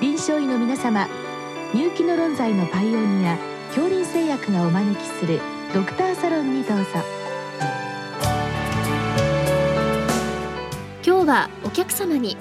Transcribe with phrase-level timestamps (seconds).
[0.00, 1.06] 臨床医の皆様
[1.74, 3.36] 入気の論剤のパイオニア
[3.68, 5.40] 恐林製薬がお招きする
[5.74, 6.84] ドクターサロンにどうぞ。
[11.04, 12.38] 今日はお客様に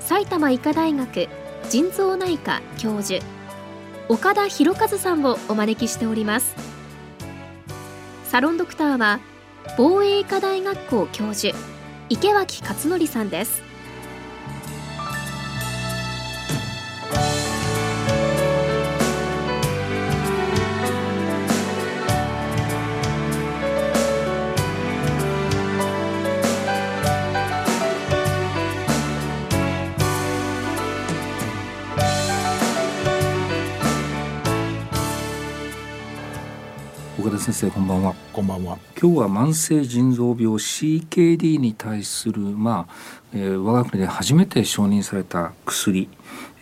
[0.00, 1.28] 埼玉医科大学
[1.70, 3.24] 腎臓内科教授
[4.10, 6.54] 岡田博和さんをお招きしております。
[8.24, 9.18] サロンドクターは
[9.78, 11.56] 防衛医科大学校教授
[12.10, 13.69] 池脇勝則さんです。
[37.20, 38.78] 岡田先生こんばんはこんばんは。
[38.98, 42.94] 今日は慢性腎臓病 CKD に対するまあ、
[43.34, 46.08] えー、我が国で初めて承認された薬、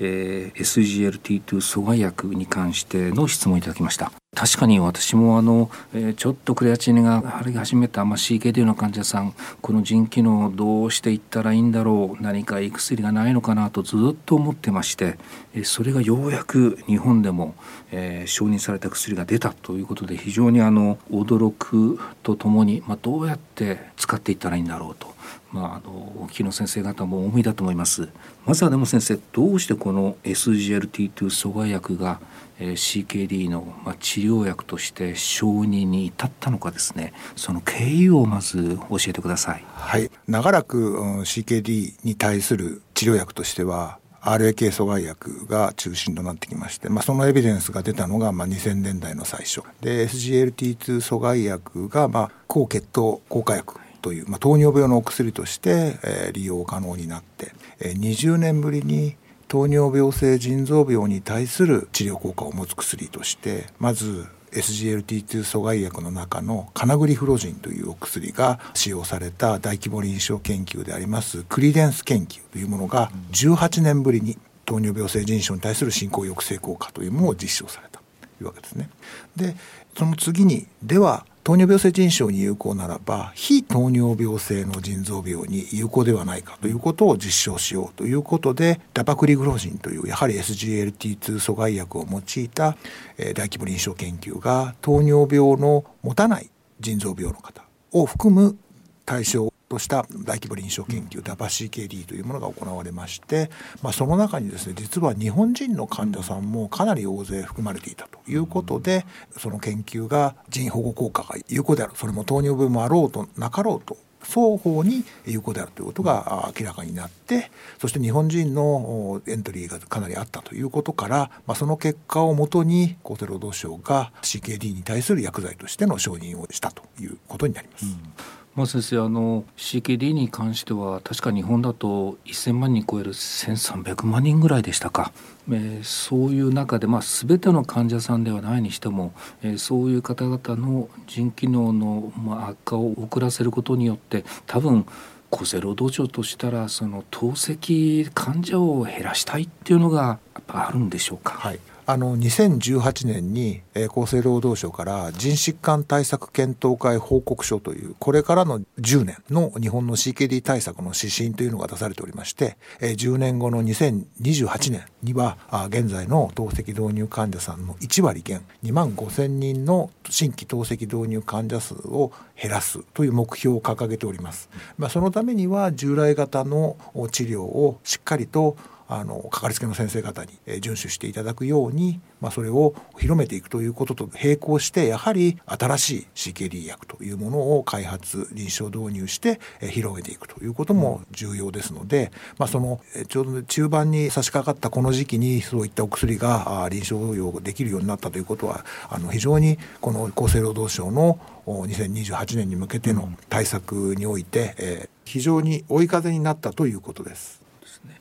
[0.00, 15.18] えー、SGLT2 阻害薬に関しての質問いただきました確かに私もあの、えー、ちょっとクレアチニンが張り始めた、まあ、CKD の患者さんこの腎機能どうしていったらいいんだろう何かいい薬がないのかなとずっと思ってまして、
[15.54, 17.54] えー、それがようやく日本でも、
[17.90, 25.16] えー、承認された薬が出たということで非常にあの驚くとともに、まあ、どうやって使っていったらいいんだろうと。
[25.50, 28.10] まあ、あのお聞きの先生方も思いだと思います
[28.44, 32.20] まずはでも先生どうしてこの SGLT2 阻害薬が
[32.60, 37.12] え CKD の、まあ、治療薬として承認に至ったのかですね。
[37.36, 39.64] その経緯をまず教えてください。
[39.74, 40.10] はい。
[40.26, 49.62] 長らく、うん、CKD に対する治療薬としては RAK 阻害薬が中心となってきまして、まあ、そのエビデンスが出たのがまあ2000年代の最初。
[49.80, 59.16] で SGLT2 阻害薬がまあ抗血糖効果薬という、まあ、糖尿病のお薬として、えー、利用可能になって、えー、20年ぶりに
[59.48, 78.04] 糖尿病性腎臓病に対する治療効果を持つ薬としてまず SGLT2 阻害薬の中のカナグリフロジンというお薬が使用された大規模臨床研究でありますクリデンス研究というものが18年ぶりに糖尿病性腎症に対する進行抑制効果というものを実証されたと
[78.42, 78.90] いうわけですね。
[79.34, 79.56] で
[79.96, 92.76] その次にでは糖尿病性腎症に有効ならば非糖尿病性の腎臓病に有効ではないかということを実証しようということでダパクリグロジンというやはり SGLT2 阻害薬を用いた、
[93.16, 96.50] えー、大規模臨床研究が糖尿病の持たない
[96.80, 98.58] 腎臓病の方を含む
[99.06, 103.50] 対象とした大規模臨床研究、ダバ CKD というものが行われまして、
[103.82, 109.04] まあ、その中にですね実は日本人の患者さんもかなり大勢含まれていたということで
[109.36, 127.86] その研究が腎保護効果が有効であるそれも糖尿病もあろうとなかろうと双方に有効であるということが明らかになってそして日本人のエントリーがかなりあったということから、まあ、その結果をもとに厚生労働省が CKD に対する薬剤としての承認をしたということになります。
[127.86, 135.12] うんまあ、先生あの CKD に関しては確か日本だと1000万人超える1300万人ぐらいでしたか、
[135.48, 139.14] えー、そういう中で、まあ、全ての患者さんではないにしても、
[139.44, 144.84] えー、そういう方々の腎機能の、まあ、悪化を遅らせることによって多分
[145.30, 151.34] 厚生労働省としたらその透析患者を減らしたいっていうのがやっぱあるんでしょうか。
[151.34, 151.60] はい
[151.90, 165.38] あの2018年に、厚生労働省から腎疾患対策検討会報告書というこれからの10年の日本の CKD 対策の指針というのが出されておりまして、えー、10年後の2028年には
[165.68, 174.50] 現在の透析導入患者さんの1割減2万5千人の新規透析導入患者数を減らすという目標を掲げております。
[174.76, 176.76] まあ、そのためには従来型の
[177.12, 207.40] 治療をしっかりとあのかかりつけの先生方に遵守していただくように、まあ、それを広めていくということと並行してやはり新しい CKD 薬というものを開発臨床導入して広げていくということも重要ですので、まあ、そのちょうど中盤に差し掛かったこの時期にそういったお薬が臨床応用できるようになったということはあの非常にこの厚生労働省の2028年に向けての対策において、えー、非常に追い風になったということです。
[207.60, 208.00] ですね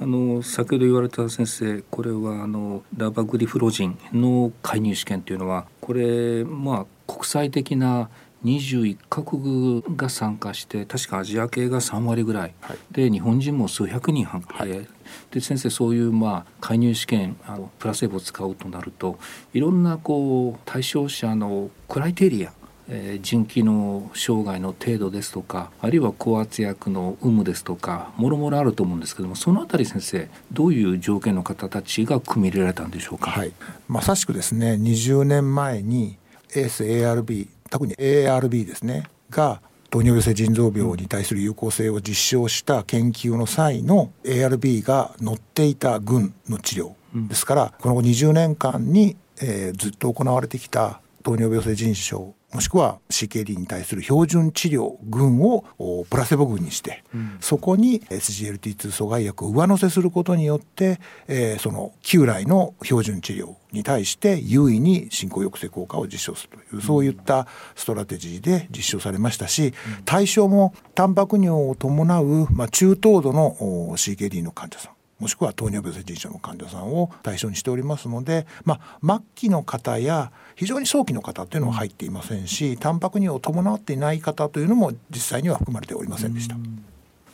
[0.00, 8.10] あの先ほど言われた先生これはあのラバグリフロジンの介入試験というのはこれまあ国際的な
[8.44, 14.42] 21カ国が参加して確かアジア系が3割ぐらい、はい、で日本人も数百人半。
[14.42, 14.86] はい、
[15.30, 19.18] で先生そういうまあ介入試験あのプラセボを使うとなると
[19.54, 22.52] いろんなこう対象者のクライテリア
[22.88, 33.52] えー、腎機能障害の程度ですとかあるいは高圧薬の有無ですとかもろもろあると思うんですけどもそのあたり先生どういう条件の方たちが組み入れられたんでしょうか、はい、
[33.88, 36.18] まさしくですね20年前に
[36.50, 39.60] ASARB 特に ARB ですねが
[39.90, 46.94] 糖尿病性腎臓病に対する有効性を実証した研究の際の ARB が載っていた群の治療
[47.28, 55.64] ですから、この20年間に、えー、ずっと行われてきた糖尿病性腎症もしくは CKD に対する標準治療群を
[56.08, 69.74] プラセボ群にして、うん、そこに SGLT2 阻害薬を上乗せすることによって、えー、その旧来の標準治療に対して優位に進行抑制効果を実証するという、そういったストラテジーで実証されましたし、
[70.04, 73.56] 対象もタンパク尿を伴う、まあ、中等度の
[73.96, 86.56] CKD の患者さんもしくは糖尿病性腎症の患者さんを対象にしておりますので、まあ、末期の方や非常に早期の方というのは入っていませんしタンパク尿を伴っていない方というのも実際には含まれておりませんでした。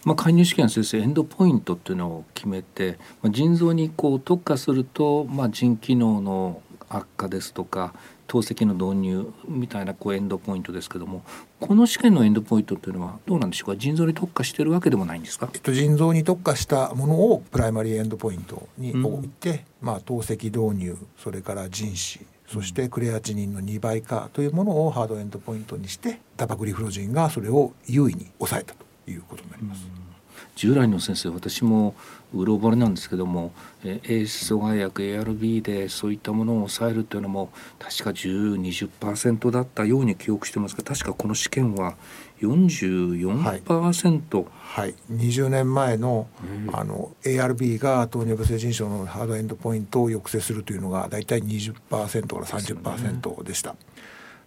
[0.02, 7.94] まあ、介入試験先生エンドポイントっていうのを決めて、まあ、腎臓にこう特化すると、まあ、腎機能の悪化ですとか
[8.26, 11.22] 透析の導入みたいなこうエンドポイントですけども
[11.58, 13.76] この試験のエンドポイントというのはどうなんでしょうか？
[13.76, 30.09] 腎臓に特化しているわけでもないんですか、えっと、腎臓に特化したものをプライマリーエンドポイントに置いて、うん、まあ、透析導入それから腎子そしてクレアチニンの2倍化というものをハードエンドポイントにしてタバクリフロジンがそれを優位に抑えたということになります。
[30.54, 31.94] 従来の先生私も
[32.34, 33.52] うろ覚えなんですけども、
[33.84, 41.96] えー、エース阻害薬 ARB でそういったものを抑えるというのも確か1020%だったように記憶してますが確かこの試験は
[42.40, 46.28] 44%、はい、はい、20年前の,、
[46.72, 53.74] あの ARB が糖尿病性腎症のハードエンドポイントを抑制するというのが大体20%から30%でした。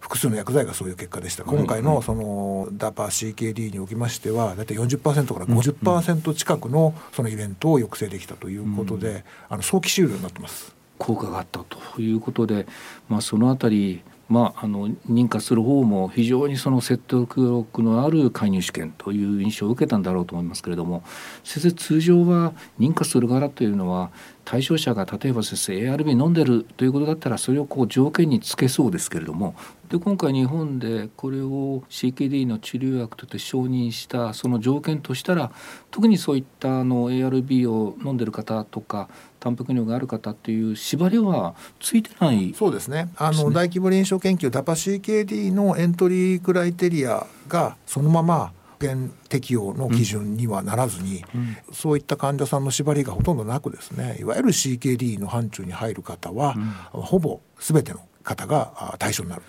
[0.04, 1.44] 複数の薬剤がそういう結果でした。
[1.44, 10.74] 今回のそのダパ CKD におきましては、大体40%から50%近くのそのイベントを抑制できたということで、あの早期終了になってます。
[10.98, 12.66] 効果があったということで、
[13.08, 21.02] まあ、そのあたりまあ、あの認可する方も非常にその説得力のある介入試験という印象を受けたんだろうと思いますけれども
[21.44, 24.10] 先生通常は認可する側というのは
[24.44, 29.54] 対象者が例えば先生 ARB 飲んでるということだったらそれをこう条件につけそうですけれども
[29.88, 35.52] で今回日本でこれを CKD の治療薬として承認したその条件としたら
[35.90, 39.08] 特にそういったあの ARB を飲んでる方とか
[39.40, 43.10] タンパク尿がある方っていう縛りはついてないそうですね。
[43.16, 48.52] あの、大規模臨床研究ダパ CKD のエントリークライテリアがそのまま
[48.88, 56.54] 保適用の基準にはならずに、うん、そういった患者さんの縛りがほとんどなくですねいわゆる CKD の範疇に入る方は、
[56.94, 59.42] うん、ほぼ全ての方が対象になる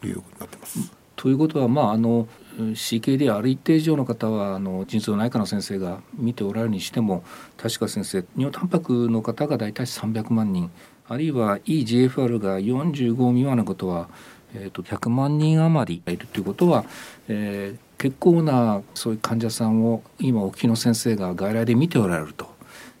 [0.00, 0.92] ということになってます。
[1.16, 2.28] ということはまああの
[2.58, 7.24] CKD ある一定以上の方はあの腎臓内科の先生が見ておられるにしても
[7.56, 10.70] 確か先生尿タンパクの方が大体300万人
[11.08, 14.08] あるいは EGFR が45未満のことは、
[14.58, 16.84] えー、と100万人余りいるということは、
[17.28, 22.48] えー、結構なそういう患者さんを今お聞きの先生が外来で見ておられると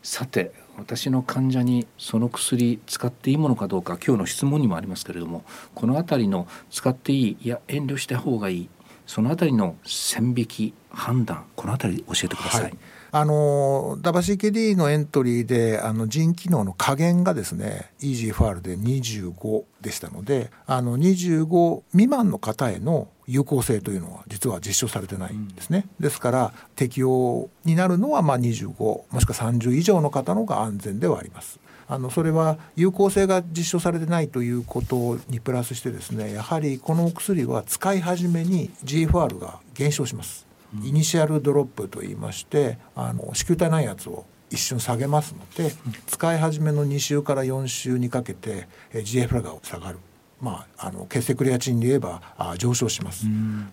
[0.02, 5.42] さて私の患者にその薬使っていいものかどうか今日の質問にもありますけれども
[5.74, 8.68] この辺りの使っていいいや遠慮した方がいい
[9.06, 12.62] その辺りの線引き判断この辺り教えてください。
[12.64, 31.58] はいあのダバ CKD のエントリーであの腎機能の加減がですね EGFR で25でしたのであの25未満の方への有効性というのは実は実証されてないんですね、うん、ですから適用になるのはまあ25もしくは30以上の方の方が安全ではあります。
[31.88, 45.74] あのそれは有効性が実証されてないということにプラスしてですねやはりこのお薬は使い始めに GFR が減少します、うん、イニシャルドロップといいましてあの子宮体内圧を一瞬下げますので、
[46.06, 49.98] 使い始めの2週から4週にかけて GFR が下がる。
[50.40, 53.24] まあ、あの血清クレアチンで言えばあ上昇します、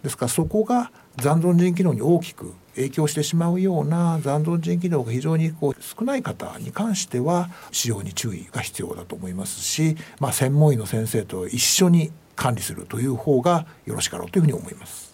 [0.02, 15.13] ですからそこが残存腎機能に大きく影響してしまうような残存腎機能が非常にこう少ない方に関しては使用に注意が必要だと思いますし、まあ、専門医の先生と一緒に管理するという方がよろしかろうというふうに思います。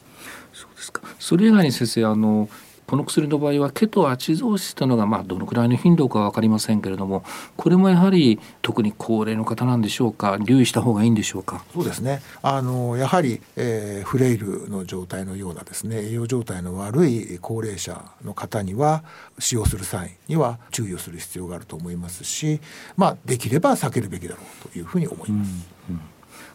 [0.60, 1.02] そうですか。
[1.20, 2.50] それ以外に先生あの
[2.86, 7.24] この薬の場合はケトアチゾーシスというのがまあどのくらいの頻度か分かりませんけれども
[7.56, 11.64] これもやはり特に高齢の方なんでしょうか留意した方がいいんでしょうか？
[11.72, 12.24] そうですね。
[12.42, 19.04] あのやはり、えー、フレイルの状態のようなですね栄養状態の悪い高齢者の方には
[19.38, 22.60] 使用する際には注意をする必要があると思いますし、
[22.98, 25.68] まあ、できれば避けるべきだろうというふうに思います。
[25.90, 26.02] うんうん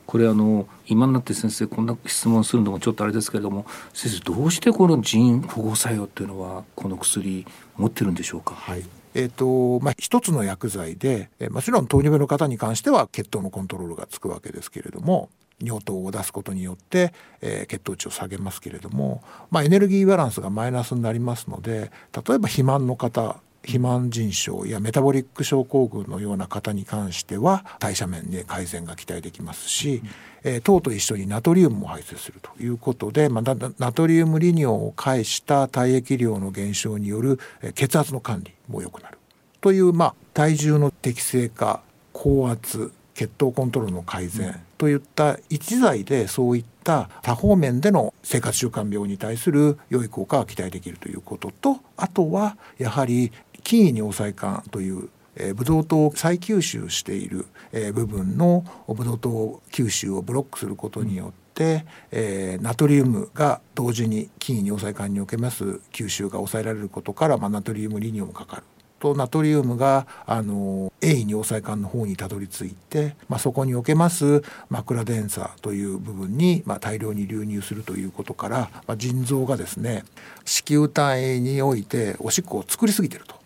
[0.06, 7.46] これあの今になって先生こんな質問するのもちょっとあれですけれども先生どうしてこの腎保護作用っていうのはこの薬
[7.76, 8.54] 持ってるんでしょうか？
[8.54, 8.84] はい
[9.14, 15.28] えーとまあ、一つの薬剤で、えもちろん糖尿病の方に関しては血糖のコントロールがつくわけですけれども
[15.62, 30.02] 尿糖を出すことによって、えー、血糖値を下げますけれども、まあ、エネルギーバランスがマイナスになりますので例えば肥満の方肥満腎症やメタボリック症候群のような方に関しては代謝面で改善が期待できますし、
[30.44, 37.38] うん、えー、糖と一緒にナトリウムも排出するということで、まあ、ナトリウム利尿を介した体液量の減少による
[37.74, 39.18] 血圧の管理も良くなる
[39.60, 41.80] という、まあ、体重の適正化
[42.12, 53.32] 高圧血糖コントロールの改善といった一剤でそういった多方面での生活習慣病に対する良い効果が期待できるということとあとはやはり
[53.66, 68.62] 筋位尿細管というえ、ブドウ糖を再吸収している、え、部分のブドウ糖吸収をブロックすることによって、えー、ナトリウムが同時に筋位尿細管におけます吸収が抑えられることから、まあ、ナトリウム利尿もかかる
[69.00, 69.14] と。
[69.14, 80.04] ナトリウムがあの鋭意尿細管の方にたどり着いて、まあ、そこにおけます枕電鎖という部分に、まあ、大量に流入するということから、まあ、腎臓がですね
[80.46, 83.36] 子宮体においておしっこを作りすぎてると、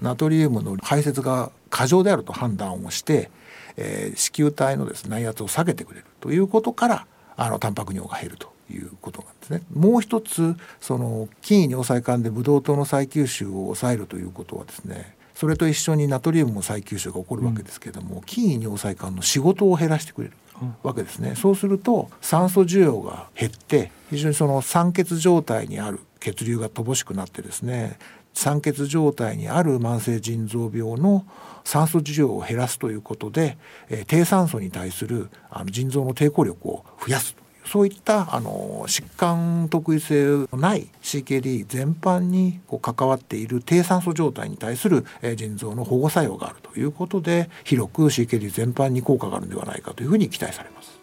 [0.00, 3.30] ナトリウムの排泄が過剰であると判断をして、
[3.76, 7.06] えー、子宮体のです、ね、内圧を下げてくれるということから
[7.36, 9.62] あのタンパク尿が減るということなんですね。
[9.72, 20.34] もう一つその筋位尿細管でブドウ糖の再吸収を抑えるということはですねそれと一緒にナトリウムの再吸収が起こるわけですけれども、うん、尿細管の仕事を減らしてくれる
[20.82, 21.34] わけですね。
[21.36, 27.98] そうすると酸素需要が減って非常にその酸欠状態にある血流が乏しくなってですね
[28.38, 31.26] 酸欠状態にある慢性腎臓病の
[31.64, 50.98] 酸素需要を減らすということで、えー、低酸素に対するあの腎臓の抵抗力を増やすそういったあの疾患特異性のない CKD 全般にこう関わっている低酸素状態に対する、え腎臓の保護作用があるということで広く CKD 全般に効果があるのではないかというふうに期待されます。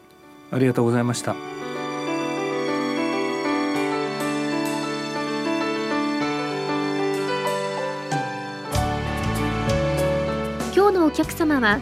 [0.52, 1.36] ありがとうございました。
[10.96, 11.80] のお客様は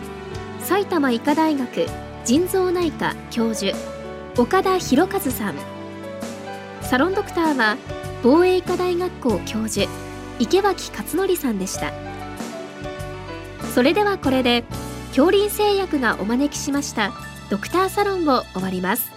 [0.60, 1.86] 埼玉医科大学
[2.26, 3.78] 腎臓内科教授
[4.38, 5.56] 岡田博和さん。
[6.82, 7.78] サロンドクターは
[8.24, 9.88] 防衛医科大学校教授
[10.40, 11.94] 池脇勝則さんでした。
[13.74, 14.64] それではこれで
[15.10, 17.12] 恐林製薬がお招きしました
[17.50, 19.12] ドクターサロンを終わります。